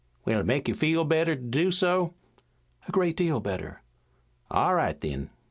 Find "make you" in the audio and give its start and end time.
0.47-0.73